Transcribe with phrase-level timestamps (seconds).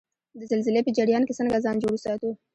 [0.39, 2.29] د زلزلې په جریان کې څنګه ځان جوړ وساتو؟